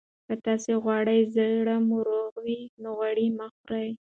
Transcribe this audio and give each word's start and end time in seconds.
که 0.27 0.33
تاسي 0.45 0.73
غواړئ 0.83 1.19
زړه 1.35 1.75
مو 1.87 1.97
روغ 2.07 2.33
وي، 2.43 2.59
نو 2.81 2.89
غوړ 2.97 3.17
مه 3.37 3.47
خورئ. 3.55 3.89